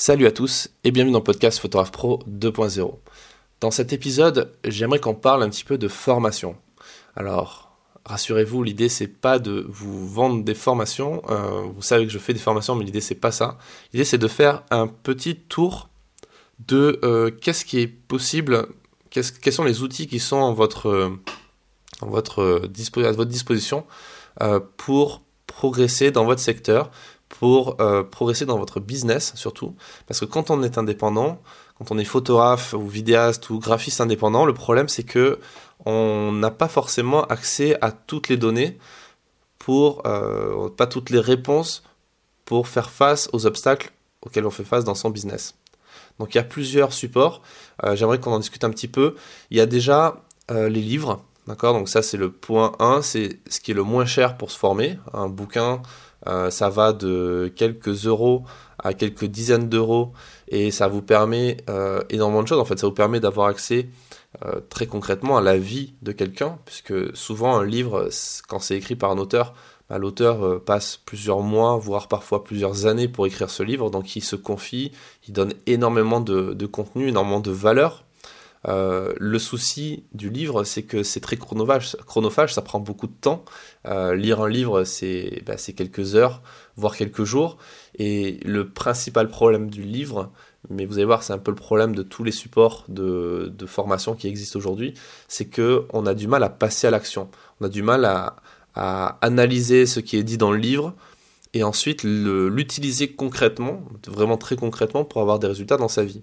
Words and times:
Salut 0.00 0.28
à 0.28 0.30
tous 0.30 0.70
et 0.84 0.92
bienvenue 0.92 1.12
dans 1.12 1.18
le 1.18 1.24
podcast 1.24 1.58
Photographe 1.58 1.90
Pro 1.90 2.20
2.0. 2.28 2.98
Dans 3.58 3.72
cet 3.72 3.92
épisode, 3.92 4.52
j'aimerais 4.62 5.00
qu'on 5.00 5.16
parle 5.16 5.42
un 5.42 5.50
petit 5.50 5.64
peu 5.64 5.76
de 5.76 5.88
formation. 5.88 6.54
Alors, 7.16 7.76
rassurez-vous, 8.04 8.62
l'idée 8.62 8.88
c'est 8.88 9.08
pas 9.08 9.40
de 9.40 9.66
vous 9.68 10.06
vendre 10.08 10.44
des 10.44 10.54
formations. 10.54 11.20
Euh, 11.28 11.62
vous 11.74 11.82
savez 11.82 12.06
que 12.06 12.12
je 12.12 12.20
fais 12.20 12.32
des 12.32 12.38
formations, 12.38 12.76
mais 12.76 12.84
l'idée 12.84 13.00
c'est 13.00 13.16
pas 13.16 13.32
ça. 13.32 13.58
L'idée 13.92 14.04
c'est 14.04 14.18
de 14.18 14.28
faire 14.28 14.62
un 14.70 14.86
petit 14.86 15.34
tour 15.34 15.88
de 16.64 17.00
euh, 17.02 17.32
qu'est-ce 17.32 17.64
qui 17.64 17.80
est 17.80 17.88
possible, 17.88 18.68
quels 19.10 19.52
sont 19.52 19.64
les 19.64 19.82
outils 19.82 20.06
qui 20.06 20.20
sont 20.20 20.52
votre 20.54 21.10
à 22.02 22.06
votre 22.06 22.70
disposition 23.24 23.84
euh, 24.42 24.60
pour 24.76 25.22
progresser 25.48 26.12
dans 26.12 26.24
votre 26.24 26.40
secteur, 26.40 26.92
pour 27.28 27.76
euh, 27.80 28.02
progresser 28.02 28.46
dans 28.46 28.58
votre 28.58 28.80
business 28.80 29.32
surtout. 29.34 29.74
Parce 30.06 30.20
que 30.20 30.24
quand 30.24 30.50
on 30.50 30.62
est 30.62 30.78
indépendant, 30.78 31.40
quand 31.78 31.90
on 31.90 31.98
est 31.98 32.04
photographe 32.04 32.72
ou 32.72 32.86
vidéaste 32.86 33.50
ou 33.50 33.58
graphiste 33.58 34.00
indépendant, 34.00 34.44
le 34.44 34.54
problème 34.54 34.88
c'est 34.88 35.04
que 35.04 35.38
on 35.84 36.32
n'a 36.32 36.50
pas 36.50 36.68
forcément 36.68 37.24
accès 37.24 37.76
à 37.82 37.92
toutes 37.92 38.28
les 38.28 38.36
données 38.36 38.78
pour 39.58 40.02
euh, 40.06 40.68
pas 40.70 40.86
toutes 40.86 41.10
les 41.10 41.20
réponses 41.20 41.82
pour 42.44 42.68
faire 42.68 42.90
face 42.90 43.28
aux 43.32 43.46
obstacles 43.46 43.92
auxquels 44.22 44.46
on 44.46 44.50
fait 44.50 44.64
face 44.64 44.84
dans 44.84 44.94
son 44.94 45.10
business. 45.10 45.54
Donc 46.18 46.34
il 46.34 46.38
y 46.38 46.40
a 46.40 46.44
plusieurs 46.44 46.92
supports. 46.92 47.42
Euh, 47.84 47.94
j'aimerais 47.94 48.18
qu'on 48.18 48.32
en 48.32 48.38
discute 48.40 48.64
un 48.64 48.70
petit 48.70 48.88
peu. 48.88 49.14
Il 49.50 49.56
y 49.56 49.60
a 49.60 49.66
déjà 49.66 50.22
les 50.50 50.80
livres, 50.80 51.22
d'accord? 51.46 51.74
Donc 51.74 51.90
ça 51.90 52.00
c'est 52.00 52.16
le 52.16 52.32
point 52.32 52.72
1, 52.78 53.02
c'est 53.02 53.38
ce 53.50 53.60
qui 53.60 53.72
est 53.72 53.74
le 53.74 53.82
moins 53.82 54.06
cher 54.06 54.38
pour 54.38 54.50
se 54.50 54.58
former. 54.58 54.98
Un 55.12 55.28
bouquin, 55.28 55.82
ça 56.26 56.68
va 56.68 56.92
de 56.92 57.52
quelques 57.54 58.06
euros 58.06 58.44
à 58.78 58.94
quelques 58.94 59.24
dizaines 59.24 59.68
d'euros 59.68 60.12
et 60.48 60.70
ça 60.70 60.88
vous 60.88 61.02
permet 61.02 61.58
euh, 61.68 62.00
énormément 62.10 62.42
de 62.42 62.48
choses. 62.48 62.60
En 62.60 62.64
fait, 62.64 62.78
ça 62.78 62.86
vous 62.86 62.94
permet 62.94 63.20
d'avoir 63.20 63.48
accès 63.48 63.88
euh, 64.44 64.60
très 64.68 64.86
concrètement 64.86 65.36
à 65.36 65.40
la 65.40 65.58
vie 65.58 65.94
de 66.02 66.12
quelqu'un, 66.12 66.58
puisque 66.64 67.16
souvent 67.16 67.56
un 67.56 67.64
livre, 67.64 68.08
quand 68.48 68.58
c'est 68.58 68.76
écrit 68.76 68.96
par 68.96 69.10
un 69.10 69.18
auteur, 69.18 69.54
bah, 69.88 69.98
l'auteur 69.98 70.62
passe 70.62 70.98
plusieurs 70.98 71.40
mois, 71.40 71.76
voire 71.76 72.08
parfois 72.08 72.44
plusieurs 72.44 72.86
années 72.86 73.08
pour 73.08 73.26
écrire 73.26 73.50
ce 73.50 73.62
livre, 73.62 73.90
donc 73.90 74.16
il 74.16 74.22
se 74.22 74.36
confie, 74.36 74.92
il 75.26 75.32
donne 75.32 75.54
énormément 75.66 76.20
de 76.20 76.66
contenu, 76.66 77.08
énormément 77.08 77.40
de 77.40 77.50
valeur 77.50 78.04
euh, 78.68 79.14
le 79.18 79.38
souci 79.38 80.04
du 80.12 80.28
livre, 80.28 80.62
c'est 80.64 80.82
que 80.82 81.02
c'est 81.02 81.20
très 81.20 81.36
chronophage, 81.36 81.96
chronophage, 82.06 82.52
ça 82.52 82.62
prend 82.62 82.80
beaucoup 82.80 83.06
de 83.06 83.14
temps. 83.18 83.44
Euh, 83.86 84.14
lire 84.14 84.42
un 84.42 84.48
livre, 84.48 84.84
bah, 85.46 85.56
c'est 85.56 85.72
quelques 85.72 86.14
heures, 86.14 86.42
voire 86.76 86.96
quelques 86.96 87.24
jours. 87.24 87.56
Et 87.98 88.40
le 88.44 88.68
principal 88.68 89.28
problème 89.28 89.70
du 89.70 89.82
livre, 89.82 90.30
mais 90.68 90.84
vous 90.84 90.94
allez 90.94 91.06
voir, 91.06 91.22
c'est 91.22 91.32
un 91.32 91.38
peu 91.38 91.50
le 91.50 91.56
problème 91.56 91.94
de 91.94 92.02
tous 92.02 92.24
les 92.24 92.32
supports 92.32 92.84
de, 92.88 93.52
formation 93.66 94.14
qui 94.14 94.28
existent 94.28 94.58
aujourd'hui, 94.58 94.94
c'est 95.28 95.46
que 95.46 95.86
on 95.92 96.06
a 96.06 96.14
du 96.14 96.26
mal 96.26 96.42
à 96.42 96.50
passer 96.50 96.86
à 96.86 96.90
l'action. 96.90 97.30
On 97.60 97.66
a 97.66 97.68
du 97.68 97.82
mal 97.82 98.04
à, 98.04 98.36
analyser 99.20 99.86
ce 99.86 99.98
qui 99.98 100.16
est 100.16 100.22
dit 100.22 100.38
dans 100.38 100.52
le 100.52 100.58
livre 100.58 100.94
et 101.52 101.64
ensuite 101.64 102.04
l'utiliser 102.04 103.08
concrètement, 103.10 103.82
vraiment 104.06 104.36
très 104.36 104.54
concrètement, 104.54 105.04
pour 105.04 105.20
avoir 105.20 105.40
des 105.40 105.48
résultats 105.48 105.76
dans 105.76 105.88
sa 105.88 106.04
vie. 106.04 106.22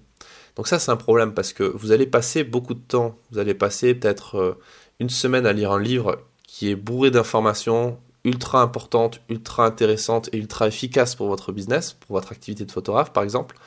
Donc 0.55 0.67
ça 0.67 0.79
c'est 0.79 0.91
un 0.91 0.95
problème 0.95 1.33
parce 1.33 1.53
que 1.53 1.63
vous 1.63 1.91
allez 1.91 2.05
passer 2.05 2.43
beaucoup 2.43 2.73
de 2.73 2.79
temps, 2.79 3.17
vous 3.31 3.39
allez 3.39 3.53
passer 3.53 3.93
peut-être 3.93 4.35
euh, 4.37 4.59
une 4.99 5.09
semaine 5.09 5.45
à 5.45 5.53
lire 5.53 5.71
un 5.71 5.81
livre 5.81 6.19
qui 6.47 6.69
est 6.69 6.75
bourré 6.75 7.11
d'informations 7.11 7.99
ultra 8.23 8.61
importantes, 8.61 9.21
ultra 9.29 9.65
intéressantes 9.65 10.29
et 10.31 10.37
ultra 10.37 10.67
efficaces 10.67 11.15
pour 11.15 11.27
votre 11.27 11.51
business, 11.51 11.93
pour 11.93 12.15
votre 12.15 12.31
activité 12.31 12.65
de 12.65 12.71
photographe 12.71 13.11
par 13.11 13.23
exemple, 13.23 13.57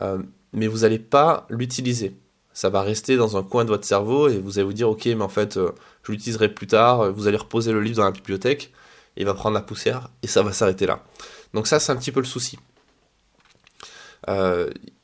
euh, 0.00 0.22
mais 0.52 0.68
vous 0.68 0.78
n'allez 0.78 1.00
pas 1.00 1.46
l'utiliser. 1.50 2.16
Ça 2.52 2.70
va 2.70 2.82
rester 2.82 3.16
dans 3.16 3.36
un 3.36 3.42
coin 3.42 3.64
de 3.64 3.70
votre 3.70 3.84
cerveau 3.84 4.28
et 4.28 4.38
vous 4.38 4.58
allez 4.58 4.66
vous 4.66 4.72
dire 4.72 4.88
ok 4.88 5.06
mais 5.06 5.22
en 5.22 5.28
fait 5.28 5.56
euh, 5.56 5.72
je 6.04 6.12
l'utiliserai 6.12 6.48
plus 6.54 6.68
tard, 6.68 7.12
vous 7.12 7.26
allez 7.26 7.36
reposer 7.36 7.72
le 7.72 7.80
livre 7.80 7.96
dans 7.96 8.04
la 8.04 8.12
bibliothèque, 8.12 8.72
il 9.16 9.24
va 9.24 9.34
prendre 9.34 9.54
la 9.54 9.62
poussière 9.62 10.08
et 10.22 10.28
ça 10.28 10.42
va 10.42 10.52
s'arrêter 10.52 10.86
là. 10.86 11.02
Donc 11.52 11.66
ça 11.66 11.80
c'est 11.80 11.90
un 11.90 11.96
petit 11.96 12.12
peu 12.12 12.20
le 12.20 12.26
souci. 12.26 12.58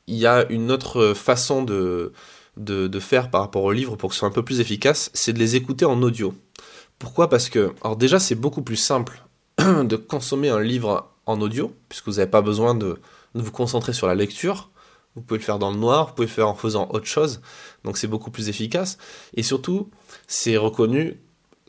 Il 0.07 0.15
y 0.15 0.27
a 0.27 0.45
une 0.49 0.71
autre 0.71 1.13
façon 1.13 1.63
de, 1.63 2.13
de, 2.57 2.99
faire 2.99 3.29
par 3.29 3.41
rapport 3.41 3.63
aux 3.63 3.71
livres 3.71 3.95
pour 3.95 4.09
que 4.09 4.15
ce 4.15 4.19
soit 4.19 4.27
un 4.27 4.31
peu 4.31 4.43
plus 4.43 4.59
efficace, 4.59 5.09
c'est 5.13 5.33
de 5.33 5.39
les 5.39 5.55
écouter 5.55 5.85
en 5.85 6.01
audio. 6.01 6.33
Pourquoi? 6.99 7.29
Parce 7.29 7.49
que, 7.49 7.73
alors 7.83 7.97
déjà, 7.97 8.19
c'est 8.19 8.35
beaucoup 8.35 8.61
plus 8.61 8.77
simple 8.77 9.23
de 9.57 9.95
consommer 9.95 10.49
un 10.49 10.61
livre 10.61 11.11
en 11.25 11.41
audio, 11.41 11.73
puisque 11.89 12.07
vous 12.07 12.13
n'avez 12.13 12.29
pas 12.29 12.41
besoin 12.41 12.75
de, 12.75 12.99
vous 13.33 13.51
concentrer 13.51 13.91
sur 13.91 14.07
la 14.07 14.15
lecture. 14.15 14.69
Vous 15.15 15.21
pouvez 15.21 15.39
le 15.39 15.45
faire 15.45 15.59
dans 15.59 15.71
le 15.71 15.77
noir, 15.77 16.07
vous 16.07 16.13
pouvez 16.13 16.27
le 16.27 16.33
faire 16.33 16.47
en 16.47 16.55
faisant 16.55 16.89
autre 16.91 17.05
chose, 17.05 17.41
donc 17.83 17.97
c'est 17.97 18.07
beaucoup 18.07 18.31
plus 18.31 18.49
efficace. 18.49 18.97
Et 19.33 19.43
surtout, 19.43 19.89
c'est 20.27 20.57
reconnu 20.57 21.21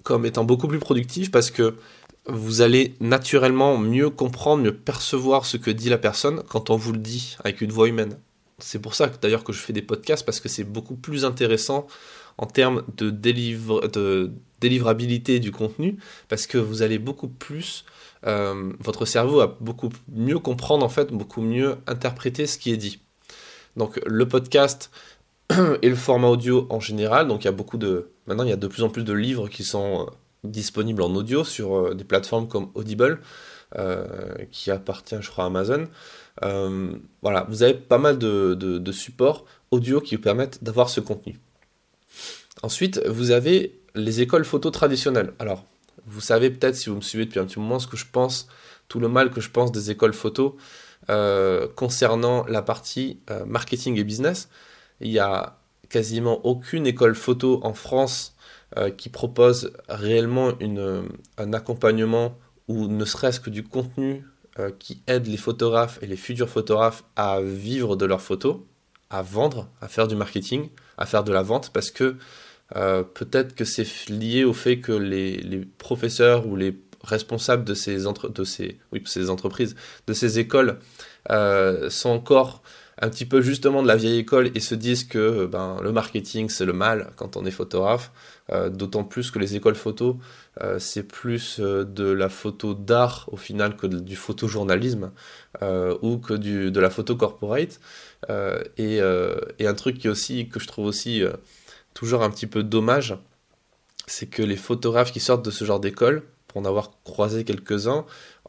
comme 0.03 0.27
étant 0.27 0.45
beaucoup 0.45 0.69
plus 0.69 0.79
productif 0.81 1.31
parce 1.31 1.51
que 1.51 1.77
vous 2.29 2.61
allez 2.61 2.95
naturellement 2.99 3.79
mieux 3.79 4.11
comprendre, 4.11 4.65
mieux 4.65 4.77
percevoir 4.77 5.47
ce 5.47 5.57
que 5.57 5.71
dit 5.71 5.89
la 5.89 5.99
personne 5.99 6.43
quand 6.49 6.71
on 6.71 6.77
vous 6.77 6.93
le 6.93 6.99
dit 6.99 7.37
avec 7.41 7.61
une 7.61 7.71
voix 7.71 7.89
humaine. 7.89 8.19
C'est 8.59 8.79
pour 8.79 8.95
ça 8.95 9.09
d'ailleurs 9.21 9.45
que 9.45 9.53
je 9.53 9.59
fais 9.59 9.75
des 9.75 9.83
podcasts 9.83 10.25
parce 10.25 10.41
que 10.41 10.49
c'est 10.49 10.65
beaucoup 10.65 10.97
plus 10.97 11.27
intéressant 11.27 11.87
en 12.39 12.47
termes 12.47 12.85
de, 12.97 13.11
délivrabilité 14.61 15.41
du 15.41 15.53
contenu 15.53 15.99
parce 16.29 16.47
que 16.47 16.57
vous 16.57 16.81
allez 16.81 16.99
beaucoup 16.99 17.29
plus, 17.29 17.85
euh, 18.27 18.73
votre 18.81 19.05
cerveau 19.05 19.39
va 19.39 19.57
beaucoup 19.61 19.91
mieux 20.09 20.39
comprendre 20.39 20.87
en 20.87 20.89
fait, 20.89 21.13
beaucoup 21.13 21.43
mieux 21.43 21.77
interpréter 21.87 22.47
ce 22.47 22.59
qui 22.59 22.73
est 22.73 22.79
dit. 22.79 23.01
Donc 23.77 24.01
le 24.07 24.27
podcast 24.27 24.91
et 25.83 25.89
le 25.89 25.95
format 25.97 26.29
audio 26.29 26.67
en 26.71 26.81
général, 26.81 27.29
donc 27.29 27.45
il 27.45 27.47
y 27.47 27.49
a 27.49 27.53
beaucoup 27.53 27.77
de, 27.77 28.11
maintenant 28.27 28.45
il 28.45 28.51
y 28.51 28.55
a 28.55 28.57
de 28.57 28.69
plus 28.69 28.83
en 28.83 28.89
plus 28.89 29.05
de 29.05 29.13
livres 29.13 29.49
qui 29.49 29.65
sont 29.65 30.07
euh, 30.07 30.11
disponibles 30.45 31.03
en 31.03 31.15
audio 31.15 31.45
sur 31.45 31.77
euh, 31.77 31.95
des 31.95 32.05
plateformes 32.05 32.49
comme 32.49 32.71
Audible, 32.75 33.21
qui 34.53 34.71
appartient 34.71 35.17
je 35.21 35.29
crois 35.29 35.45
à 35.45 35.49
Amazon. 35.49 35.87
Euh, 36.45 36.93
voilà, 37.23 37.47
vous 37.49 37.63
avez 37.63 37.75
pas 37.75 37.99
mal 37.99 38.19
de, 38.19 38.93
supports 38.93 39.45
audio 39.71 40.01
qui 40.01 40.17
vous 40.17 40.23
permettent 40.23 40.63
d'avoir 40.63 40.89
ce 40.91 41.01
contenu. 41.01 41.39
Ensuite, 42.63 43.01
vous 43.07 43.31
avez 43.31 43.79
les 43.95 44.21
écoles 44.21 44.45
photo 44.45 44.71
traditionnelles. 44.71 45.33
Alors, 45.39 45.65
vous 46.07 46.21
savez 46.21 46.51
peut-être, 46.51 46.77
si 46.77 46.91
vous 46.91 46.97
me 46.97 47.01
suivez 47.01 47.25
depuis 47.25 47.41
un 47.41 47.47
petit 47.47 47.59
moment, 47.59 47.79
ce 47.79 47.87
que 47.87 47.97
je 47.97 48.07
pense, 48.11 48.49
tout 48.89 49.01
le 49.01 49.09
mal 49.09 49.31
que 49.31 49.41
je 49.41 49.51
pense 49.51 49.73
des 49.73 49.91
écoles 49.91 50.15
photo 50.15 50.57
euh, 51.11 51.67
concernant 51.75 52.45
la 52.47 52.63
partie 52.63 53.21
euh, 53.31 53.45
marketing 53.45 53.99
et 53.99 54.05
business. 54.05 54.49
Il 55.01 55.11
n'y 55.11 55.19
a 55.19 55.59
quasiment 55.89 56.45
aucune 56.45 56.87
école 56.87 57.15
photo 57.15 57.61
en 57.63 57.75
France 57.75 58.35
qui 58.99 59.09
propose 59.09 59.73
réellement 59.89 60.59
une, 60.59 61.09
un 61.39 61.53
accompagnement 61.53 62.37
ou 62.67 62.89
ne 62.89 63.05
serait-ce 63.05 63.39
que 63.39 63.49
du 63.49 63.63
contenu 63.63 64.25
euh, 64.59 64.71
qui 64.79 65.03
aident 65.07 65.27
les 65.27 65.37
photographes 65.37 65.99
et 66.03 66.07
les 66.07 66.17
futurs 66.17 66.49
photographes 66.49 67.05
à 67.17 67.41
vivre 67.41 67.97
de 67.97 68.07
leurs 68.07 68.23
photos, 68.23 68.59
à 69.11 69.23
vendre, 69.23 69.69
à 69.81 69.89
faire 69.89 70.09
du 70.09 70.17
marketing, 70.17 70.71
à 70.99 71.07
faire 71.07 71.25
de 71.25 71.33
la 71.33 71.43
vente, 71.43 71.71
parce 71.73 71.91
que 71.91 72.17
euh, 72.75 73.03
peut-être 73.03 73.55
que 73.55 73.65
c'est 73.65 74.09
lié 74.09 74.45
au 74.45 74.53
fait 74.53 74.79
que 74.79 74.93
les, 74.93 75.67
professeurs 75.79 76.47
ou 76.47 76.57
les 76.57 76.77
responsables 77.05 77.65
de 77.65 77.75
ces, 77.75 77.99
ces 79.05 79.31
entreprises, 79.31 79.77
de 80.07 80.13
ces 80.13 80.39
écoles, 80.39 80.79
euh, 81.31 81.91
sont 81.91 82.11
encore 82.11 82.63
un 83.01 83.11
petit 83.11 83.27
peu 83.27 83.43
justement 83.43 83.83
de 83.83 83.89
la 83.89 83.97
vieille 83.97 84.19
école 84.19 84.51
et 84.55 84.61
se 84.61 84.75
disent 84.75 85.05
que 85.05 85.47
ben, 85.47 85.79
le 85.83 85.93
marketing 85.93 86.49
c'est 86.49 86.65
le 86.65 86.73
mal 86.73 87.11
quand 87.17 87.37
on 87.37 87.45
est 87.45 87.51
photographe, 87.51 88.11
d'autant 88.71 89.05
plus 89.05 89.31
que 89.31 89.39
les 89.39 89.55
écoles 89.55 89.75
photo 89.75 90.19
euh, 90.63 90.79
c'est 90.79 91.03
plus 91.03 91.61
euh, 91.61 91.85
de 91.85 92.05
la 92.05 92.31
photo 92.31 92.73
d'art 92.73 93.29
au 93.31 93.37
final 93.37 93.77
que 93.77 93.87
du 93.87 94.17
photojournalisme 94.17 95.13
euh, 95.63 95.99
ou 96.01 96.17
que 96.17 96.33
du, 96.33 96.71
de 96.71 96.81
la 96.81 96.89
photo 96.89 97.15
corporate. 97.17 97.81
Et, 98.79 98.97
et, 98.97 99.67
un 99.67 99.75
truc 99.75 99.99
qui 99.99 100.09
aussi, 100.09 100.49
que 100.49 100.59
je 100.59 100.67
trouve 100.67 100.87
aussi 100.87 101.23
toujours 101.95 102.25
un 102.25 102.31
petit 102.31 102.49
peu 102.49 102.65
dommage, 102.65 103.17
c'est 104.09 104.27
que 104.27 104.43
les 104.43 104.57
photographes 104.57 105.13
qui 105.13 105.21
sortent 105.21 105.45
de 105.45 105.51
ce 105.53 105.65
genre 105.65 105.79
d'école, 105.79 106.25
pour 106.49 106.61
en 106.61 106.65
avoir 106.65 106.91
croisé 107.05 107.45
quelques-uns, 107.45 108.05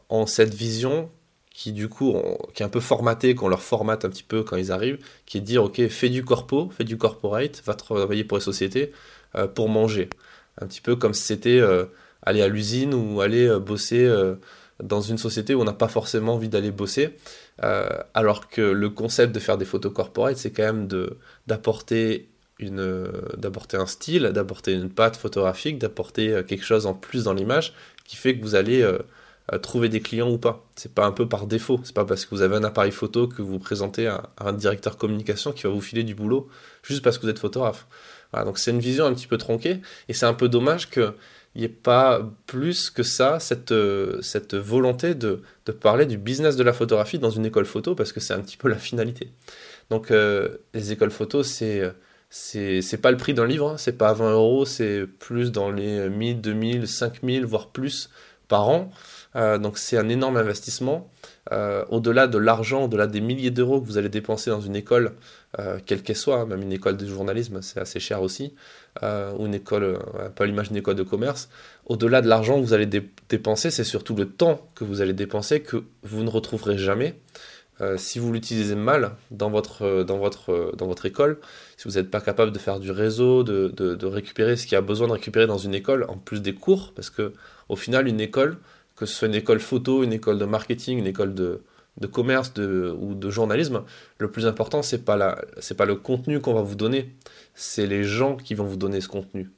ont 0.08 0.26
cette 0.26 0.52
vision 0.52 1.10
qui 1.58 1.72
du 1.72 1.88
coup 1.88 2.14
qui 2.54 2.62
est 2.62 2.66
un 2.66 2.68
peu 2.68 2.80
formatée, 2.80 3.34
qu'on 3.34 3.48
leur 3.48 3.62
formate 3.62 4.04
un 4.04 4.10
petit 4.10 4.22
peu 4.22 4.44
quand 4.44 4.56
ils 4.56 4.70
arrivent, 4.70 4.98
qui 5.26 5.38
est 5.38 5.40
de 5.40 5.46
dire 5.46 5.64
ok 5.64 5.88
fais 5.88 6.08
du 6.08 6.24
corpo, 6.24 6.70
fais 6.76 6.84
du 6.84 6.96
corporate, 6.96 7.62
va 7.66 7.74
travailler 7.74 8.24
pour 8.24 8.38
les 8.38 8.44
sociétés 8.44 8.92
pour 9.54 9.68
manger 9.68 10.08
un 10.60 10.66
petit 10.66 10.80
peu 10.80 10.96
comme 10.96 11.14
si 11.14 11.22
c'était 11.22 11.60
euh, 11.60 11.84
aller 12.22 12.42
à 12.42 12.48
l'usine 12.48 12.94
ou 12.94 13.20
aller 13.20 13.46
euh, 13.46 13.58
bosser 13.58 14.04
euh, 14.04 14.34
dans 14.82 15.00
une 15.00 15.18
société 15.18 15.54
où 15.54 15.60
on 15.60 15.64
n'a 15.64 15.72
pas 15.72 15.88
forcément 15.88 16.34
envie 16.34 16.48
d'aller 16.48 16.70
bosser. 16.70 17.16
alors 18.14 18.48
que 18.48 18.60
le 18.60 18.90
concept 18.90 19.34
de 19.34 19.40
faire 19.40 19.58
des 19.58 19.64
photos 19.64 19.92
corporate, 19.92 20.36
c'est 20.36 20.52
quand 20.52 20.62
même 20.62 20.86
d'apporter 21.46 22.28
d'apporter 22.60 23.76
un 23.76 23.86
style, 23.86 24.22
d'apporter 24.34 24.72
une 24.72 24.90
patte 24.90 25.16
photographique, 25.16 25.78
d'apporter 25.78 26.42
quelque 26.46 26.64
chose 26.64 26.86
en 26.86 26.94
plus 26.94 27.24
dans 27.24 27.32
l'image 27.32 27.72
qui 28.04 28.16
fait 28.16 28.36
que 28.36 28.42
vous 28.42 28.54
allez 28.54 28.84
trouver 29.62 29.88
des 29.88 30.00
clients 30.00 30.30
ou 30.30 30.36
pas. 30.36 30.66
C'est 30.76 30.92
pas 30.92 31.06
un 31.06 31.12
peu 31.12 31.26
par 31.26 31.46
défaut. 31.46 31.80
C'est 31.84 31.94
pas 31.94 32.04
parce 32.04 32.26
que 32.26 32.34
vous 32.34 32.42
avez 32.42 32.56
un 32.56 32.64
appareil 32.64 32.92
photo 32.92 33.26
que 33.26 33.40
vous 33.40 33.58
présentez 33.58 34.06
à, 34.06 34.28
un 34.38 34.52
directeur 34.52 34.98
communication 34.98 35.52
qui 35.52 35.62
va 35.62 35.70
vous 35.70 35.80
filer 35.80 36.04
du 36.04 36.14
boulot 36.14 36.48
juste 36.82 37.02
parce 37.02 37.16
que 37.16 37.22
vous 37.22 37.30
êtes 37.30 37.38
photographe. 37.38 37.86
donc 38.44 38.58
c'est 38.58 38.70
une 38.70 38.80
vision 38.80 39.06
un 39.06 39.14
petit 39.14 39.26
peu 39.26 39.38
tronquée 39.38 39.80
et 40.08 40.12
c'est 40.12 40.26
un 40.26 40.34
peu 40.34 40.48
dommage 40.48 40.90
qu'il 40.90 41.14
n'y 41.56 41.64
ait 41.64 41.68
pas 41.68 42.20
plus 42.46 42.90
que 42.90 43.02
ça, 43.02 43.40
cette, 43.40 43.74
cette 44.20 44.54
volonté 44.54 45.14
de, 45.14 45.42
de, 45.64 45.72
parler 45.72 46.04
du 46.04 46.18
business 46.18 46.56
de 46.56 46.62
la 46.62 46.74
photographie 46.74 47.18
dans 47.18 47.30
une 47.30 47.46
école 47.46 47.66
photo 47.66 47.94
parce 47.94 48.12
que 48.12 48.20
c'est 48.20 48.34
un 48.34 48.40
petit 48.40 48.58
peu 48.58 48.68
la 48.76 48.76
finalité. 48.76 49.32
Donc 49.88 50.10
les 50.10 50.92
écoles 50.92 51.10
photo, 51.10 51.42
c'est 51.42 51.90
c'est 52.30 53.00
pas 53.00 53.10
le 53.10 53.16
prix 53.16 53.32
d'un 53.32 53.46
livre, 53.46 53.70
hein. 53.70 53.76
c'est 53.78 53.96
pas 53.96 54.12
20 54.12 54.32
euros, 54.32 54.64
c'est 54.66 55.06
plus 55.06 55.50
dans 55.50 55.70
les 55.70 56.10
1000, 56.10 56.40
2000, 56.40 56.86
5000, 56.86 57.46
voire 57.46 57.68
plus 57.68 58.10
par 58.48 58.68
an. 58.68 58.90
Euh, 59.36 59.58
donc 59.58 59.78
c'est 59.78 59.96
un 59.98 60.08
énorme 60.08 60.36
investissement. 60.36 61.10
Euh, 61.52 61.84
au-delà 61.88 62.26
de 62.26 62.38
l'argent, 62.38 62.84
au-delà 62.84 63.06
des 63.06 63.20
milliers 63.20 63.50
d'euros 63.50 63.80
que 63.80 63.86
vous 63.86 63.98
allez 63.98 64.08
dépenser 64.08 64.50
dans 64.50 64.60
une 64.60 64.76
école, 64.76 65.12
euh, 65.58 65.78
quelle 65.84 66.02
qu'elle 66.02 66.16
soit, 66.16 66.40
hein, 66.40 66.46
même 66.46 66.62
une 66.62 66.72
école 66.72 66.96
de 66.96 67.06
journalisme, 67.06 67.62
c'est 67.62 67.80
assez 67.80 68.00
cher 68.00 68.22
aussi, 68.22 68.54
ou 69.02 69.46
une 69.46 69.54
école, 69.54 70.00
pas 70.34 70.44
l'image 70.44 70.68
d'une 70.68 70.78
école 70.78 70.96
de 70.96 71.04
commerce, 71.04 71.48
au-delà 71.86 72.20
de 72.20 72.28
l'argent 72.28 72.56
que 72.56 72.62
vous 72.62 72.72
allez 72.72 72.88
dépenser, 73.28 73.70
c'est 73.70 73.84
surtout 73.84 74.16
le 74.16 74.28
temps 74.28 74.68
que 74.74 74.82
vous 74.82 75.00
allez 75.00 75.12
dépenser 75.12 75.60
que 75.60 75.84
vous 76.02 76.24
ne 76.24 76.28
retrouverez 76.28 76.76
jamais. 76.76 77.14
Euh, 77.80 77.96
si 77.96 78.18
vous 78.18 78.32
l'utilisez 78.32 78.74
mal 78.74 79.12
dans 79.30 79.50
votre, 79.50 79.82
euh, 79.82 80.04
dans, 80.04 80.18
votre, 80.18 80.50
euh, 80.50 80.72
dans 80.76 80.86
votre 80.86 81.06
école, 81.06 81.38
si 81.76 81.88
vous 81.88 81.94
n'êtes 81.94 82.10
pas 82.10 82.20
capable 82.20 82.50
de 82.50 82.58
faire 82.58 82.80
du 82.80 82.90
réseau, 82.90 83.44
de, 83.44 83.68
de, 83.68 84.06
récupérer 84.06 84.56
ce 84.56 84.64
qu'il 84.64 84.72
y 84.72 84.76
a 84.76 84.80
besoin 84.80 85.06
de 85.06 85.12
récupérer 85.12 85.46
dans 85.46 85.58
une 85.58 85.74
école, 85.74 86.04
en 86.08 86.16
plus 86.16 86.42
des 86.42 86.54
cours, 86.54 86.92
parce 86.94 87.10
que 87.10 87.32
au 87.68 87.76
final, 87.76 88.08
une 88.08 88.20
école, 88.20 88.58
que 88.96 89.06
ce 89.06 89.14
soit 89.14 89.28
une 89.28 89.34
école 89.34 89.60
photo, 89.60 90.02
une 90.02 90.12
école 90.12 90.38
de 90.38 90.44
marketing, 90.44 90.98
une 90.98 91.06
école 91.06 91.34
de, 91.34 91.62
de 91.98 92.06
commerce 92.08 92.52
ou 92.56 93.14
de 93.14 93.30
journalisme, 93.30 93.82
le 94.18 94.30
plus 94.30 94.46
important, 94.46 94.82
c'est 94.82 95.04
pas, 95.04 95.36
pas 95.76 95.84
le 95.84 95.94
contenu 95.94 96.40
qu'on 96.40 96.54
va 96.54 96.62
vous 96.62 96.74
donner, 96.74 97.14
c'est 97.54 97.86
les 97.86 98.02
gens 98.02 98.36
qui 98.36 98.54
vont 98.54 98.64
vous 98.64 98.76
donner 98.76 99.00
ce 99.00 99.08
contenu 99.08 99.50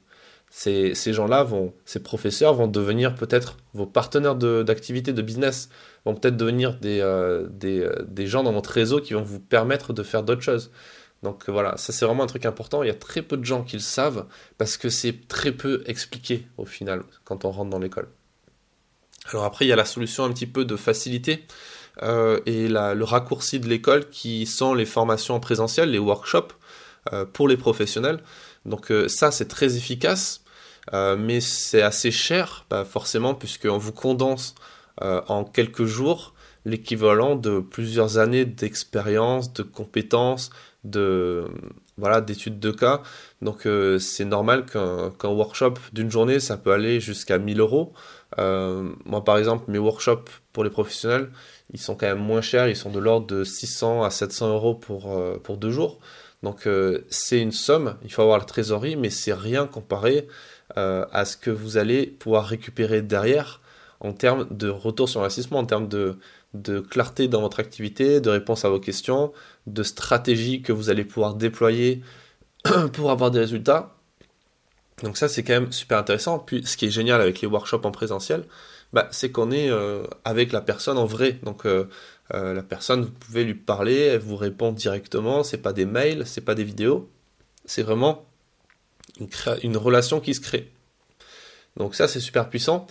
ces, 0.53 1.13
gens-là 1.13 1.43
vont, 1.43 1.73
ces 1.85 2.03
professeurs 2.03 2.53
vont 2.53 2.67
devenir 2.67 3.15
peut-être 3.15 3.55
vos 3.73 3.85
partenaires 3.85 4.35
d'activité, 4.35 5.13
de, 5.13 5.21
business, 5.21 5.69
vont 6.05 6.13
peut-être 6.13 6.35
devenir 6.35 6.77
des, 6.77 6.99
euh, 6.99 7.47
euh, 7.63 7.95
des, 8.05 8.27
gens 8.27 8.43
dans 8.43 8.51
votre 8.51 8.69
réseau 8.69 8.99
qui 8.99 9.13
vont 9.13 9.23
vous 9.23 9.39
permettre 9.39 9.93
de 9.93 10.03
faire 10.03 10.23
d'autres 10.23 10.41
choses. 10.41 10.69
Donc 11.23 11.47
voilà, 11.49 11.77
ça 11.77 11.93
c'est 11.93 12.05
vraiment 12.05 12.23
un 12.23 12.27
truc 12.27 12.45
important. 12.45 12.83
Il 12.83 12.87
y 12.87 12.91
a 12.91 12.95
très 12.95 13.21
peu 13.21 13.37
de 13.37 13.45
gens 13.45 13.63
qui 13.63 13.77
le 13.77 13.81
savent 13.81 14.25
parce 14.57 14.75
que 14.75 14.89
c'est 14.89 15.27
très 15.29 15.53
peu 15.53 15.83
expliqué 15.85 16.45
au 16.57 16.65
final 16.65 17.03
quand 17.23 17.45
on 17.45 17.51
rentre 17.51 17.69
dans 17.69 17.79
l'école. 17.79 18.09
Alors 19.31 19.45
après, 19.45 19.65
il 19.65 19.69
y 19.69 19.73
a 19.73 19.77
la 19.77 19.85
solution 19.85 20.25
un 20.25 20.33
petit 20.33 20.47
peu 20.47 20.65
de 20.65 20.75
facilité 20.75 21.45
euh, 22.03 22.41
et 22.45 22.67
la, 22.67 22.93
le 22.93 23.05
raccourci 23.05 23.59
de 23.59 23.69
l'école 23.69 24.09
qui 24.09 24.45
sont 24.45 24.73
les 24.73 24.85
formations 24.85 25.35
en 25.35 25.39
présentiel, 25.39 25.91
les 25.91 25.99
workshops 25.99 26.53
pour 27.33 27.47
les 27.47 27.57
professionnels. 27.57 28.21
Donc 28.65 28.93
ça 29.07 29.31
c'est 29.31 29.47
très 29.47 29.75
efficace 29.75 30.40
euh, 30.40 30.40
mais 30.91 31.41
c'est 31.41 31.81
assez 31.81 32.11
cher, 32.11 32.65
forcément, 32.85 33.33
puisqu'on 33.35 33.77
vous 33.77 33.93
condense 33.93 34.55
euh, 35.01 35.21
en 35.27 35.43
quelques 35.43 35.85
jours 35.85 36.33
l'équivalent 36.65 37.35
de 37.35 37.59
plusieurs 37.59 38.17
années 38.19 38.45
d'expérience, 38.45 39.51
de 39.53 39.63
compétences, 39.63 40.51
de 40.83 41.45
voilà 41.97 42.21
d'études 42.21 42.59
de 42.59 42.71
cas. 42.71 43.01
Donc 43.41 43.65
euh, 43.65 43.97
c'est 43.99 44.25
normal 44.25 44.65
qu'un 44.65 45.27
workshop 45.27 45.75
d'une 45.93 46.11
journée, 46.11 46.39
ça 46.39 46.57
peut 46.57 46.71
aller 46.71 46.99
jusqu'à 46.99 47.37
1000 47.39 47.59
euros. 47.59 47.93
moi 48.37 49.23
par 49.23 49.37
exemple, 49.37 49.71
mes 49.71 49.79
workshops 49.79 50.29
pour 50.53 50.63
les 50.63 50.69
professionnels, 50.69 51.29
ils 51.73 51.79
sont 51.79 51.95
quand 51.95 52.07
même 52.07 52.19
moins 52.19 52.41
chers, 52.41 52.67
ils 52.67 52.75
sont 52.75 52.91
de 52.91 52.99
l'ordre 52.99 53.27
de 53.27 53.43
600 53.43 54.03
à 54.03 54.09
700 54.11 54.53
euros 54.53 54.75
pour, 54.75 55.17
pour 55.43 55.57
deux 55.57 55.71
jours. 55.71 55.99
Donc 56.43 56.67
c'est 57.09 57.39
une 57.39 57.51
somme, 57.51 57.97
il 58.03 58.11
faut 58.11 58.21
avoir 58.21 58.37
la 58.39 58.45
trésorerie, 58.45 58.95
mais 58.95 59.09
c'est 59.09 59.33
rien 59.33 59.67
comparé 59.67 60.27
euh, 60.27 60.27
à 60.75 61.25
ce 61.25 61.37
que 61.37 61.51
vous 61.51 61.77
allez 61.77 62.07
pouvoir 62.07 62.45
récupérer 62.45 63.01
derrière 63.01 63.61
en 64.01 64.13
termes 64.13 64.47
de 64.49 64.67
retour 64.67 65.07
sur 65.07 65.21
investissement, 65.21 65.59
en 65.59 65.65
termes 65.65 65.87
de, 65.87 66.17
de 66.53 66.79
clarté 66.79 67.27
dans 67.27 67.41
votre 67.41 67.59
activité, 67.59 68.19
de 68.19 68.29
réponse 68.29 68.65
à 68.65 68.69
vos 68.69 68.79
questions, 68.79 69.31
de 69.67 69.83
stratégie 69.83 70.61
que 70.61 70.73
vous 70.73 70.89
allez 70.89 71.05
pouvoir 71.05 71.35
déployer 71.35 72.01
pour 72.93 73.11
avoir 73.11 73.31
des 73.31 73.39
résultats. 73.39 73.95
Donc 75.03 75.17
ça 75.17 75.27
c'est 75.27 75.43
quand 75.43 75.53
même 75.53 75.71
super 75.71 75.99
intéressant. 75.99 76.39
Puis 76.39 76.65
ce 76.65 76.77
qui 76.77 76.87
est 76.87 76.91
génial 76.91 77.21
avec 77.21 77.41
les 77.41 77.47
workshops 77.47 77.85
en 77.85 77.91
présentiel, 77.91 78.45
bah, 78.91 79.07
c'est 79.11 79.31
qu'on 79.31 79.51
est, 79.51 79.69
euh, 79.69 80.03
avec 80.25 80.51
la 80.51 80.61
personne 80.61 80.97
en 80.97 81.05
vrai. 81.05 81.39
Donc 81.43 81.65
euh, 81.65 81.85
la 82.33 82.63
personne, 82.63 83.03
vous 83.03 83.11
pouvez 83.11 83.43
lui 83.43 83.55
parler, 83.55 83.97
elle 83.97 84.19
vous 84.19 84.35
répond 84.35 84.71
directement. 84.71 85.43
C'est 85.43 85.57
pas 85.57 85.73
des 85.73 85.85
mails, 85.85 86.25
c'est 86.25 86.41
pas 86.41 86.55
des 86.55 86.63
vidéos. 86.63 87.09
C'est 87.65 87.83
vraiment 87.83 88.25
une, 89.63 89.77
relation 89.77 90.19
qui 90.19 90.33
se 90.33 90.41
crée. 90.41 90.71
Donc 91.77 91.95
ça, 91.95 92.07
c'est 92.07 92.19
super 92.19 92.49
puissant. 92.49 92.87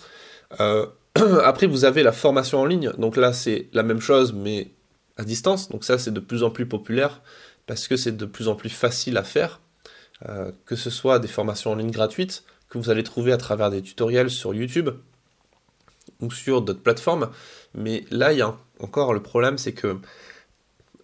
Euh, 0.59 0.85
après, 1.43 1.67
vous 1.67 1.85
avez 1.85 2.03
la 2.03 2.11
formation 2.11 2.59
en 2.59 2.65
ligne. 2.65 2.91
Donc 2.97 3.17
là, 3.17 3.33
c'est 3.33 3.67
la 3.73 3.83
même 3.83 4.01
chose, 4.01 4.33
mais 4.33 4.71
à 5.17 5.23
distance. 5.23 5.69
Donc 5.69 5.83
ça, 5.83 5.97
c'est 5.97 6.11
de 6.11 6.19
plus 6.19 6.43
en 6.43 6.49
plus 6.49 6.65
populaire 6.65 7.21
parce 7.67 7.87
que 7.87 7.95
c'est 7.95 8.15
de 8.15 8.25
plus 8.25 8.47
en 8.47 8.55
plus 8.55 8.69
facile 8.69 9.17
à 9.17 9.23
faire. 9.23 9.59
Euh, 10.29 10.51
que 10.65 10.75
ce 10.75 10.91
soit 10.91 11.17
des 11.17 11.27
formations 11.27 11.71
en 11.71 11.75
ligne 11.75 11.89
gratuites 11.89 12.43
que 12.69 12.77
vous 12.77 12.91
allez 12.91 13.03
trouver 13.03 13.31
à 13.31 13.37
travers 13.37 13.71
des 13.71 13.81
tutoriels 13.81 14.29
sur 14.29 14.53
YouTube 14.53 14.89
ou 16.21 16.31
sur 16.31 16.61
d'autres 16.61 16.81
plateformes. 16.81 17.31
Mais 17.73 18.05
là, 18.11 18.31
il 18.31 18.39
y 18.39 18.41
a 18.41 18.55
encore 18.79 19.13
le 19.13 19.21
problème, 19.21 19.57
c'est 19.57 19.73
que 19.73 19.97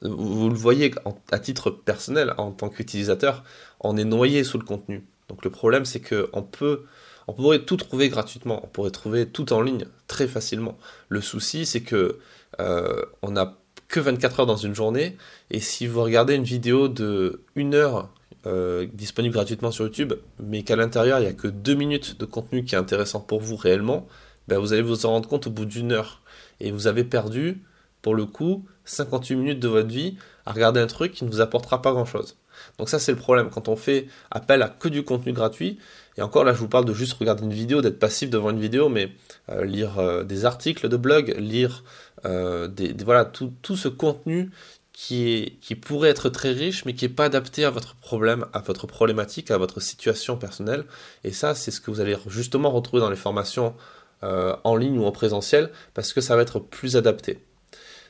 vous 0.02 0.50
le 0.50 0.56
voyez 0.56 0.94
à 1.32 1.40
titre 1.40 1.72
personnel, 1.72 2.34
en 2.38 2.52
tant 2.52 2.70
qu'utilisateur, 2.70 3.44
on 3.80 3.98
est 3.98 4.06
noyé 4.06 4.44
sous 4.44 4.58
le 4.58 4.66
contenu. 4.66 5.04
Donc 5.30 5.44
le 5.44 5.52
problème, 5.52 5.86
c'est 5.86 6.02
qu'on 6.02 6.44
peut, 6.44 6.84
on 7.28 7.34
pourrait 7.34 7.60
tout 7.60 7.78
trouver 7.78 8.10
gratuitement, 8.10 8.62
on 8.64 8.68
pourrait 8.68 8.92
trouver 8.92 9.28
tout 9.28 9.52
en 9.54 9.62
ligne 9.62 9.86
très 10.08 10.28
facilement. 10.28 10.78
Le 11.10 11.22
souci, 11.22 11.66
c'est 11.66 11.82
que 11.82 12.20
euh, 12.60 13.04
on 13.22 13.32
n'a 13.32 13.58
que 13.88 14.00
24 14.00 14.42
heures 14.42 14.46
dans 14.46 14.58
une 14.58 14.76
journée, 14.76 15.18
et 15.50 15.60
si 15.60 15.88
vous 15.88 16.02
regardez 16.02 16.36
une 16.36 16.44
vidéo 16.44 16.88
de 16.88 17.44
1 17.56 17.74
heure 17.74 18.10
euh, 18.46 18.88
disponible 18.94 19.34
gratuitement 19.34 19.72
sur 19.72 19.86
YouTube, 19.86 20.14
mais 20.40 20.64
qu'à 20.64 20.76
l'intérieur 20.76 21.20
il 21.20 21.24
n'y 21.24 21.28
a 21.28 21.34
que 21.34 21.48
2 21.48 21.74
minutes 21.74 22.20
de 22.20 22.26
contenu 22.26 22.64
qui 22.64 22.76
est 22.76 22.78
intéressant 22.78 23.20
pour 23.20 23.40
vous 23.40 23.56
réellement, 23.56 24.08
ben 24.48 24.60
vous 24.60 24.74
allez 24.74 24.82
vous 24.82 25.06
en 25.06 25.12
rendre 25.12 25.28
compte 25.28 25.48
au 25.48 25.50
bout 25.50 25.66
d'une 25.66 25.92
heure. 25.92 26.22
Et 26.60 26.72
vous 26.72 26.88
avez 26.88 27.04
perdu, 27.04 27.62
pour 28.02 28.16
le 28.16 28.26
coup, 28.26 28.66
58 28.86 29.36
minutes 29.36 29.60
de 29.60 29.68
votre 29.68 29.90
vie 29.90 30.18
à 30.46 30.54
regarder 30.54 30.80
un 30.80 30.88
truc 30.88 31.14
qui 31.14 31.26
ne 31.26 31.30
vous 31.30 31.42
apportera 31.42 31.82
pas 31.82 31.92
grand-chose. 31.92 32.38
Donc 32.78 32.90
ça 32.90 33.00
c'est 33.00 33.12
le 33.12 33.18
problème 33.18 33.50
quand 33.50 33.68
on 33.68 33.76
fait 33.76 34.08
appel 34.32 34.62
à 34.62 34.70
que 34.70 34.88
du 34.90 35.04
contenu 35.04 35.34
gratuit. 35.34 35.78
Et 36.18 36.22
encore 36.22 36.44
là 36.44 36.54
je 36.54 36.60
vous 36.60 36.68
parle 36.68 36.86
de 36.86 36.94
juste 36.94 37.14
regarder 37.14 37.44
une 37.44 37.54
vidéo, 37.54 37.82
d'être 37.82 38.00
passif 38.00 38.30
devant 38.30 38.50
une 38.50 38.60
vidéo, 38.60 38.90
mais 38.90 39.12
euh, 39.50 39.66
lire 39.66 40.00
euh, 40.00 40.24
des 40.24 40.46
articles 40.46 40.88
de 40.90 40.98
blog, 40.98 41.36
lire 41.38 41.84
euh, 42.26 42.68
des, 42.68 42.94
voilà 43.04 43.26
tout, 43.26 43.76
ce 43.76 43.88
contenu 43.88 44.52
qui, 44.94 45.58
qui 45.62 45.76
pourrait 45.76 46.10
être 46.10 46.30
très 46.30 46.52
riche 46.52 46.86
mais 46.86 46.94
qui 46.94 47.06
n'est 47.06 47.14
pas 47.14 47.26
adapté 47.26 47.66
à 47.66 47.70
votre 47.70 47.96
problème, 47.96 48.46
à 48.54 48.60
votre 48.60 48.88
problématique, 48.88 49.52
à 49.52 49.58
votre 49.58 49.80
situation 49.80 50.38
personnelle. 50.38 50.86
Et 51.24 51.32
ça 51.32 51.56
c'est 51.56 51.72
ce 51.72 51.82
que 51.82 51.92
vous 51.92 52.02
allez 52.02 52.18
justement 52.28 52.72
retrouver 52.72 53.02
dans 53.02 53.10
les 53.10 53.16
formations 53.16 53.76
en 54.24 54.76
ligne 54.76 54.98
ou 54.98 55.06
en 55.06 55.12
présentiel 55.12 55.70
parce 55.94 56.12
que 56.12 56.22
ça 56.22 56.36
va 56.36 56.42
être 56.42 56.60
plus 56.60 56.98
adapté. 56.98 57.47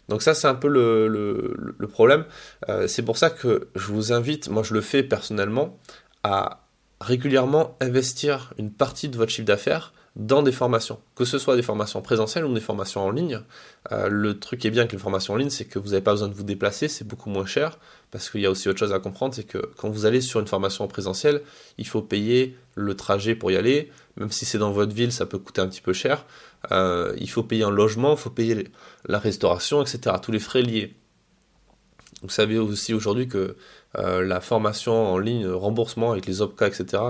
Donc 0.07 0.21
ça, 0.21 0.33
c'est 0.33 0.47
un 0.47 0.55
peu 0.55 0.67
le, 0.67 1.87
problème. 1.87 2.25
Euh, 2.69 2.87
c'est 2.87 3.03
pour 3.03 3.17
ça 3.17 3.29
que 3.29 3.67
je 3.75 3.87
vous 3.87 4.13
invite, 4.13 4.49
moi 4.49 4.63
je 4.63 4.73
le 4.73 4.81
fais 4.81 5.03
personnellement, 5.03 5.77
à 6.23 6.67
régulièrement 6.99 7.77
investir 7.79 8.53
une 8.57 8.71
partie 8.71 9.09
de 9.09 9.17
votre 9.17 9.31
chiffre 9.31 9.47
d'affaires 9.47 9.93
dans 10.17 10.41
des 10.41 10.51
formations, 10.51 10.99
que 11.15 11.25
ce 11.25 11.37
soit 11.37 11.55
des 11.55 11.61
formations 11.61 12.01
présentielles 12.01 12.43
ou 12.43 12.51
des 12.51 12.59
formations 12.59 13.01
en 13.05 13.11
ligne. 13.11 13.39
Euh, 13.91 14.09
le 14.09 14.39
truc 14.39 14.59
qui 14.59 14.67
est 14.67 14.71
bien 14.71 14.81
avec 14.81 14.91
les 14.91 14.97
formations 14.97 15.35
en 15.35 15.37
ligne, 15.37 15.51
c'est 15.51 15.65
que 15.65 15.77
vous 15.77 15.89
n'avez 15.89 16.01
pas 16.01 16.11
besoin 16.11 16.27
de 16.27 16.33
vous 16.33 16.43
déplacer, 16.43 16.87
c'est 16.87 17.07
beaucoup 17.07 17.29
moins 17.29 17.45
cher, 17.45 17.77
parce 18.09 18.31
qu'il 18.31 18.41
y 18.41 18.47
a 18.47 18.51
aussi 18.51 18.67
autre 18.67 18.79
chose 18.79 18.93
à 18.93 18.99
comprendre, 18.99 19.35
c'est 19.35 19.43
que 19.43 19.59
quand 19.77 19.89
vous 19.89 20.07
allez 20.07 20.21
sur 20.21 20.39
une 20.39 20.47
formation 20.47 20.83
en 20.83 20.87
présentiel, 20.87 21.43
il 21.77 21.85
faut 21.85 22.01
payer 22.01 22.57
le 22.73 22.95
trajet 22.95 23.35
pour 23.35 23.51
y 23.51 23.57
aller, 23.57 23.91
même 24.17 24.31
si 24.31 24.45
c'est 24.45 24.57
dans 24.57 24.71
votre 24.71 24.93
ville, 24.95 25.11
ça 25.11 25.27
peut 25.27 25.37
coûter 25.37 25.61
un 25.61 25.67
petit 25.67 25.81
peu 25.81 25.93
cher. 25.93 26.25
Euh, 26.71 27.13
il 27.19 27.29
faut 27.29 27.43
payer 27.43 27.63
un 27.63 27.69
logement, 27.69 28.13
il 28.13 28.17
faut 28.17 28.31
payer 28.31 28.69
la 29.05 29.19
restauration, 29.19 29.83
etc. 29.83 30.15
Tous 30.19 30.31
les 30.31 30.39
frais 30.39 30.63
liés. 30.63 30.95
Vous 32.23 32.29
savez 32.29 32.57
aussi 32.57 32.95
aujourd'hui 32.95 33.27
que 33.27 33.55
euh, 33.99 34.23
la 34.23 34.41
formation 34.41 35.13
en 35.13 35.19
ligne, 35.19 35.47
remboursement 35.47 36.11
avec 36.11 36.25
les 36.25 36.41
OPCA, 36.41 36.67
etc., 36.67 37.03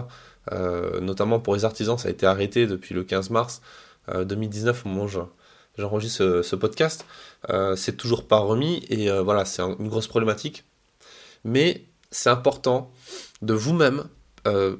notamment 1.02 1.40
pour 1.40 1.56
les 1.56 1.66
artisans, 1.66 1.98
ça 1.98 2.08
a 2.08 2.12
été 2.12 2.26
arrêté 2.26 2.68
depuis 2.68 2.96
le 2.96 3.04
15 3.04 3.30
mars 3.30 3.62
2019 4.14 4.86
au 4.86 4.90
moment 4.90 5.06
où 5.06 5.28
j'enregistre 5.78 6.42
ce, 6.42 6.56
podcast. 6.56 7.06
c'est 7.76 7.98
toujours 7.98 8.28
pas 8.28 8.40
remis 8.40 8.86
et 8.90 9.10
voilà, 9.20 9.46
c'est 9.46 9.62
une 9.62 9.90
grosse 9.90 10.08
problématique. 10.08 10.64
Mais 11.44 11.86
c'est 12.12 12.30
important 12.30 12.92
de 13.42 13.54
vous-même 13.54 14.06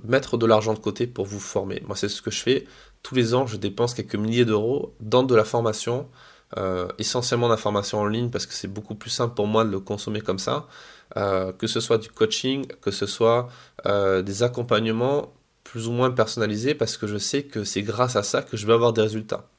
mettre 0.04 0.38
de 0.38 0.46
l'argent 0.46 0.74
de 0.74 0.80
côté 0.80 1.08
pour 1.08 1.26
vous 1.26 1.40
former. 1.40 1.82
Moi, 1.86 1.96
c'est 1.96 2.10
ce 2.10 2.22
que 2.22 2.32
je 2.32 2.42
fais 2.42 2.66
tous 3.04 3.16
les 3.16 3.34
ans, 3.34 3.48
je 3.48 3.58
dépense 3.58 3.94
quelques 3.94 4.16
milliers 4.16 4.46
d'euros 4.46 4.94
dans 5.00 5.24
de 5.24 5.36
la 5.36 5.46
formation, 5.46 6.10
euh, 6.58 6.88
essentiellement 6.98 7.50
d'informations 7.50 8.00
en 8.00 8.06
ligne 8.06 8.30
parce 8.30 8.46
que 8.46 8.54
c'est 8.54 8.68
beaucoup 8.68 8.96
plus 8.96 9.10
simple 9.10 9.36
pour 9.36 9.48
moi 9.48 9.66
de 9.66 9.70
le 9.70 9.80
consommer 9.80 10.22
comme 10.22 10.40
ça, 10.40 10.68
euh, 11.16 11.52
que 11.52 11.68
ce 11.68 11.80
soit 11.80 11.98
du 11.98 12.10
coaching, 12.10 12.66
que 12.82 12.92
ce 12.92 13.06
soit 13.06 13.50
euh, 13.86 14.22
des 14.22 14.44
accompagnements 14.44 15.34
plus 15.68 15.90
ou 15.90 15.92
moins 15.92 16.12
personnalisés 16.12 16.76
parce 16.76 16.96
que 16.96 17.08
je 17.08 17.18
sais 17.18 17.44
que 17.44 17.66
c'est 17.66 17.84
grâce 17.84 18.16
à 18.16 18.24
ça 18.24 18.42
que 18.42 18.56
je 18.56 18.66
vais 18.66 18.74
avoir 18.74 18.94
des 18.94 19.02
résultats. 19.02 19.50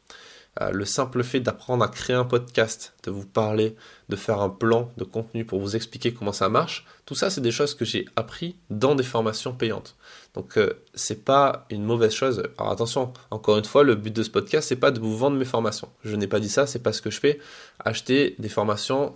Euh, 0.62 0.70
le 0.70 0.86
simple 0.86 1.22
fait 1.22 1.40
d'apprendre 1.40 1.84
à 1.84 1.88
créer 1.88 2.16
un 2.16 2.24
podcast, 2.24 2.94
de 3.04 3.10
vous 3.10 3.26
parler, 3.26 3.76
de 4.08 4.16
faire 4.16 4.40
un 4.40 4.48
plan 4.48 4.90
de 4.96 5.04
contenu 5.04 5.44
pour 5.44 5.60
vous 5.60 5.76
expliquer 5.76 6.14
comment 6.14 6.32
ça 6.32 6.48
marche, 6.48 6.86
tout 7.04 7.14
ça 7.14 7.28
c'est 7.28 7.42
des 7.42 7.50
choses 7.50 7.74
que 7.74 7.84
j'ai 7.84 8.06
appris 8.16 8.56
dans 8.70 8.94
des 8.94 9.04
formations 9.04 9.52
payantes. 9.52 9.96
Donc 10.32 10.56
euh, 10.56 10.82
c'est 10.94 11.26
pas 11.26 11.66
une 11.68 11.84
mauvaise 11.84 12.14
chose. 12.14 12.42
Alors 12.56 12.72
attention, 12.72 13.12
encore 13.30 13.58
une 13.58 13.66
fois, 13.66 13.84
le 13.84 13.94
but 13.94 14.14
de 14.14 14.22
ce 14.22 14.30
podcast 14.30 14.66
c'est 14.66 14.76
pas 14.76 14.90
de 14.90 15.00
vous 15.00 15.16
vendre 15.16 15.36
mes 15.36 15.44
formations. 15.44 15.90
Je 16.04 16.16
n'ai 16.16 16.26
pas 16.26 16.40
dit 16.40 16.48
ça, 16.48 16.66
c'est 16.66 16.82
pas 16.82 16.94
ce 16.94 17.02
que 17.02 17.10
je 17.10 17.20
fais. 17.20 17.38
Acheter 17.84 18.34
des 18.38 18.48
formations 18.48 19.14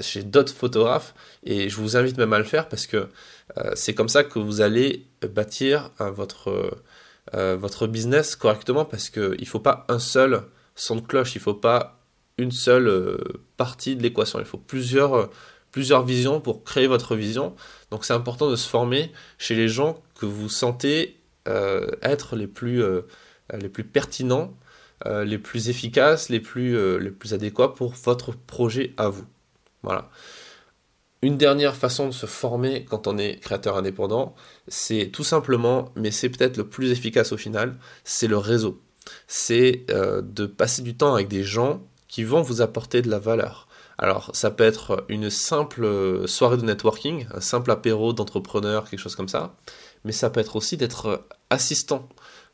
chez 0.00 0.22
d'autres 0.22 0.54
photographes 0.54 1.14
et 1.44 1.68
je 1.68 1.76
vous 1.76 1.96
invite 1.96 2.16
même 2.18 2.32
à 2.32 2.38
le 2.38 2.44
faire 2.44 2.68
parce 2.68 2.86
que 2.86 3.08
euh, 3.58 3.72
c'est 3.74 3.94
comme 3.94 4.08
ça 4.08 4.24
que 4.24 4.38
vous 4.38 4.60
allez 4.60 5.06
bâtir 5.22 5.90
votre 5.98 6.82
votre 7.32 7.86
business 7.86 8.34
correctement 8.34 8.84
parce 8.84 9.08
qu'il 9.08 9.36
ne 9.38 9.44
faut 9.44 9.60
pas 9.60 9.84
un 9.88 10.00
seul 10.00 10.42
son 10.80 10.96
de 10.96 11.00
cloche. 11.00 11.34
Il 11.34 11.38
ne 11.38 11.42
faut 11.42 11.54
pas 11.54 12.00
une 12.38 12.50
seule 12.50 12.88
euh, 12.88 13.18
partie 13.56 13.96
de 13.96 14.02
l'équation. 14.02 14.38
Il 14.38 14.44
faut 14.44 14.58
plusieurs, 14.58 15.14
euh, 15.14 15.26
plusieurs 15.70 16.04
visions 16.04 16.40
pour 16.40 16.64
créer 16.64 16.86
votre 16.86 17.14
vision. 17.16 17.54
Donc 17.90 18.04
c'est 18.04 18.14
important 18.14 18.50
de 18.50 18.56
se 18.56 18.68
former 18.68 19.12
chez 19.38 19.54
les 19.54 19.68
gens 19.68 20.02
que 20.18 20.26
vous 20.26 20.48
sentez 20.48 21.20
euh, 21.48 21.86
être 22.02 22.36
les 22.36 22.46
plus, 22.46 22.82
les 23.52 23.68
pertinents, 23.68 24.54
les 25.06 25.38
plus 25.38 25.70
efficaces, 25.70 26.28
les 26.28 26.40
plus, 26.40 27.00
les 27.00 27.10
plus 27.10 27.32
adéquats 27.32 27.68
pour 27.68 27.94
votre 27.94 28.36
projet 28.36 28.92
à 28.98 29.08
vous. 29.08 29.24
Voilà. 29.82 30.10
Une 31.22 31.36
dernière 31.36 31.76
façon 31.76 32.06
de 32.06 32.12
se 32.12 32.26
former 32.26 32.84
quand 32.84 33.06
on 33.06 33.18
est 33.18 33.38
créateur 33.40 33.76
indépendant, 33.76 34.34
c'est 34.68 35.10
tout 35.12 35.24
simplement, 35.24 35.92
mais 35.96 36.10
c'est 36.10 36.30
peut-être 36.30 36.56
le 36.56 36.68
plus 36.68 36.92
efficace 36.92 37.32
au 37.32 37.36
final, 37.36 37.76
c'est 38.04 38.26
le 38.26 38.38
réseau 38.38 38.80
c'est 39.26 39.84
euh, 39.90 40.22
de 40.22 40.46
passer 40.46 40.82
du 40.82 40.96
temps 40.96 41.14
avec 41.14 41.28
des 41.28 41.44
gens 41.44 41.82
qui 42.08 42.24
vont 42.24 42.42
vous 42.42 42.60
apporter 42.60 43.02
de 43.02 43.10
la 43.10 43.18
valeur. 43.18 43.68
Alors, 43.98 44.30
ça 44.32 44.50
peut 44.50 44.64
être 44.64 45.04
une 45.08 45.30
simple 45.30 45.84
euh, 45.84 46.26
soirée 46.26 46.56
de 46.56 46.64
networking, 46.64 47.26
un 47.34 47.40
simple 47.40 47.70
apéro 47.70 48.12
d'entrepreneur, 48.12 48.88
quelque 48.88 49.00
chose 49.00 49.14
comme 49.14 49.28
ça, 49.28 49.54
mais 50.04 50.12
ça 50.12 50.30
peut 50.30 50.40
être 50.40 50.56
aussi 50.56 50.76
d'être 50.76 51.26
assistant 51.50 52.08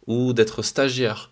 ou 0.06 0.32
d'être 0.32 0.62
stagiaire. 0.62 1.30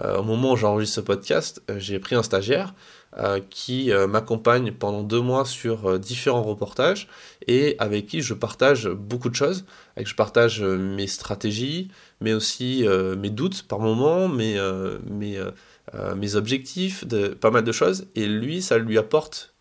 Euh, 0.00 0.18
au 0.18 0.22
moment 0.22 0.52
où 0.52 0.56
j'enregistre 0.56 0.96
ce 0.96 1.00
podcast, 1.00 1.62
j'ai 1.78 1.98
pris 1.98 2.16
un 2.16 2.22
stagiaire 2.22 2.74
euh, 3.16 3.38
qui 3.48 3.92
euh, 3.92 4.08
m'accompagne 4.08 4.72
pendant 4.72 5.04
deux 5.04 5.20
mois 5.20 5.44
sur 5.44 5.86
euh, 5.86 5.98
différents 6.00 6.42
reportages 6.42 7.06
et 7.46 7.76
avec 7.78 8.06
qui 8.06 8.22
je 8.22 8.34
partage 8.34 8.88
beaucoup 8.88 9.28
de 9.28 9.36
choses, 9.36 9.64
avec 9.94 10.08
je 10.08 10.16
partage 10.16 10.60
mes 10.62 11.06
stratégies, 11.06 11.92
mais 12.20 12.32
aussi 12.32 12.84
mes 13.18 13.30
doutes 13.30 13.62
par 13.68 13.78
moments, 13.78 14.28
mes, 14.28 14.58
mes, 15.06 16.34
objectifs, 16.34 17.04
pas 17.40 17.50
mal 17.50 17.62
de 17.62 17.70
choses. 17.70 18.06
Et 18.16 18.26
lui, 18.26 18.62
ça 18.62 18.78
lui 18.78 18.98
apporte 18.98 19.53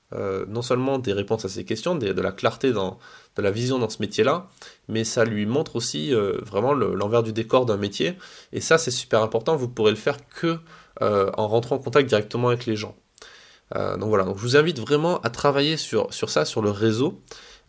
non 0.47 0.61
seulement 0.61 0.99
des 0.99 1.13
réponses 1.13 1.45
à 1.45 1.49
ses 1.49 1.65
questions, 1.65 1.95
de 1.95 2.21
la 2.21 2.31
clarté 2.31 2.71
dans 2.71 2.99
de 3.35 3.41
la 3.41 3.49
vision 3.49 3.79
dans 3.79 3.89
ce 3.89 3.99
métier-là, 3.99 4.47
mais 4.87 5.03
ça 5.03 5.25
lui 5.25 5.45
montre 5.45 5.75
aussi 5.75 6.13
vraiment 6.13 6.73
l'envers 6.73 7.23
du 7.23 7.33
décor 7.33 7.65
d'un 7.65 7.77
métier. 7.77 8.15
Et 8.51 8.61
ça, 8.61 8.77
c'est 8.77 8.91
super 8.91 9.23
important. 9.23 9.55
Vous 9.55 9.67
pourrez 9.67 9.91
le 9.91 9.97
faire 9.97 10.17
que 10.27 10.59
en 11.01 11.47
rentrant 11.47 11.77
en 11.77 11.79
contact 11.79 12.07
directement 12.07 12.49
avec 12.49 12.65
les 12.65 12.75
gens. 12.75 12.95
Euh, 13.75 13.97
donc 13.97 14.09
voilà, 14.09 14.23
donc 14.23 14.37
je 14.37 14.41
vous 14.41 14.57
invite 14.57 14.79
vraiment 14.79 15.19
à 15.21 15.29
travailler 15.29 15.77
sur, 15.77 16.13
sur 16.13 16.29
ça, 16.29 16.45
sur 16.45 16.61
le 16.61 16.69
réseau, 16.69 17.21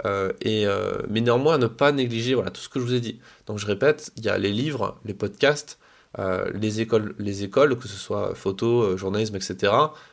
euh, 0.05 0.33
et, 0.41 0.67
euh, 0.67 0.99
mais 1.09 1.21
néanmoins 1.21 1.55
à 1.55 1.59
ne 1.59 1.67
pas 1.67 1.93
négliger 1.93 2.35
voilà, 2.35 2.51
tout 2.51 2.61
ce 2.61 2.69
que 2.69 2.81
je 2.81 2.85
vous 2.85 2.95
ai 2.95 3.01
dit. 3.01 3.21
Donc 3.47 3.59
je 3.59 3.67
répète, 3.67 4.13
il 4.17 4.25
y 4.25 4.29
a 4.29 4.37
les 4.39 4.53
livres, 4.53 4.99
les 5.05 5.15
podcasts, 5.15 5.79
les, 6.55 6.81
écoles, 6.81 7.17
les 7.19 7.43
écoles, 7.43 7.77
que 7.77 7.89
ce 7.89 7.97
soit 7.97 8.37
photo, 8.37 8.97
journalisme, 8.97 9.35
etc., 9.35 9.73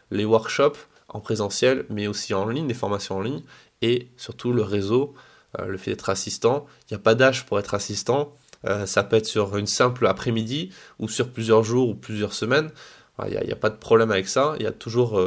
les 0.09 0.25
workshops 0.25 0.87
en 1.11 1.19
présentiel, 1.19 1.85
mais 1.89 2.07
aussi 2.07 2.33
en 2.33 2.47
ligne, 2.47 2.67
les 2.67 2.73
formations 2.73 3.17
en 3.17 3.21
ligne, 3.21 3.43
et 3.81 4.07
surtout 4.17 4.53
le 4.53 4.63
réseau, 4.63 5.13
le 5.59 5.77
fait 5.77 5.91
d'être 5.91 6.09
assistant. 6.09 6.65
Il 6.89 6.93
n'y 6.93 6.95
a 6.95 7.03
pas 7.03 7.15
d'âge 7.15 7.45
pour 7.45 7.59
être 7.59 7.73
assistant. 7.73 8.33
ça 8.85 9.03
peut 9.03 9.17
être 9.17 9.25
sur 9.25 9.57
une 9.57 9.67
simple 9.67 10.07
après-midi 10.07 10.69
ou 10.99 11.09
sur 11.09 11.29
plusieurs 11.29 11.63
jours 11.63 11.89
ou 11.89 11.95
plusieurs 11.95 12.33
semaines. 12.33 12.69
Il 13.27 13.37
n'y 13.45 13.51
a, 13.51 13.55
pas 13.57 13.69
de 13.69 13.75
problème 13.75 14.11
avec 14.11 14.29
ça. 14.29 14.55
Il 14.59 14.63
y 14.63 14.67
a 14.67 14.71
toujours 14.71 15.19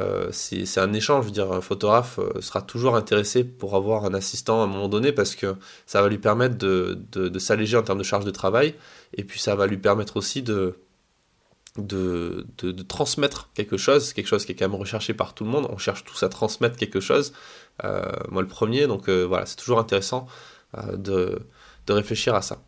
euh, 0.00 0.28
c'est 0.32 0.78
un 0.78 0.92
échange. 0.92 1.24
Je 1.24 1.28
veux 1.28 1.34
dire, 1.34 1.52
un 1.52 1.60
photographe 1.60 2.18
euh, 2.18 2.40
sera 2.40 2.62
toujours 2.62 2.96
intéressé 2.96 3.44
pour 3.44 3.74
avoir 3.76 4.04
un 4.04 4.14
assistant 4.14 4.60
à 4.60 4.64
un 4.64 4.66
moment 4.66 4.88
donné 4.88 5.12
parce 5.12 5.34
que 5.34 5.56
ça 5.86 6.02
va 6.02 6.08
lui 6.08 6.18
permettre 6.18 6.56
de, 6.56 7.38
s'alléger 7.38 7.76
en 7.76 7.82
termes 7.82 7.98
de 7.98 8.04
charge 8.04 8.24
de 8.24 8.30
travail 8.30 8.74
et 9.14 9.24
puis 9.24 9.40
ça 9.40 9.54
va 9.54 9.66
lui 9.66 9.78
permettre 9.78 10.16
aussi 10.16 10.42
de, 10.42 10.76
de, 11.78 12.46
de, 12.58 12.82
transmettre 12.82 13.50
quelque 13.54 13.76
chose, 13.76 14.12
quelque 14.12 14.26
chose 14.26 14.44
qui 14.44 14.52
est 14.52 14.54
quand 14.54 14.68
même 14.68 14.78
recherché 14.78 15.14
par 15.14 15.34
tout 15.34 15.44
le 15.44 15.50
monde. 15.50 15.66
On 15.70 15.78
cherche 15.78 16.04
tous 16.04 16.22
à 16.22 16.28
transmettre 16.28 16.76
quelque 16.76 17.00
chose. 17.00 17.32
Euh, 17.84 18.10
moi, 18.28 18.42
le 18.42 18.48
premier, 18.48 18.86
donc 18.86 19.08
voilà, 19.08 19.46
c'est 19.46 19.56
toujours 19.56 19.78
intéressant 19.78 20.26
de, 20.92 21.40
de 21.86 21.92
réfléchir 21.92 22.34
à 22.34 22.42
ça. 22.42 22.62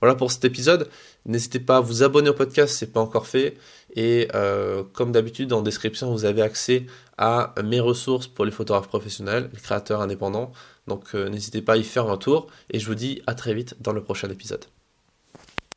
Voilà 0.00 0.16
pour 0.16 0.30
cet 0.30 0.44
épisode. 0.44 0.90
N'hésitez 1.24 1.60
pas 1.60 1.78
à 1.78 1.80
vous 1.80 2.02
abonner 2.02 2.28
au 2.28 2.34
podcast 2.34 2.72
si 2.72 2.80
ce 2.80 2.84
n'est 2.84 2.90
pas 2.90 3.00
encore 3.00 3.26
fait. 3.26 3.56
Et 3.96 4.28
euh, 4.34 4.82
comme 4.92 5.12
d'habitude, 5.12 5.52
en 5.52 5.62
description, 5.62 6.12
vous 6.12 6.26
avez 6.26 6.42
accès 6.42 6.86
à 7.16 7.54
mes 7.64 7.80
ressources 7.80 8.26
pour 8.26 8.44
les 8.44 8.50
photographes 8.50 8.88
professionnels, 8.88 9.48
les 9.54 9.60
créateurs 9.60 10.00
indépendants. 10.00 10.52
Donc 10.86 11.14
euh, 11.14 11.28
n'hésitez 11.30 11.62
pas 11.62 11.74
à 11.74 11.76
y 11.76 11.84
faire 11.84 12.10
un 12.10 12.18
tour. 12.18 12.48
Et 12.70 12.80
je 12.80 12.86
vous 12.86 12.94
dis 12.94 13.22
à 13.26 13.34
très 13.34 13.54
vite 13.54 13.76
dans 13.80 13.92
le 13.92 14.02
prochain 14.02 14.28
épisode. 14.28 14.66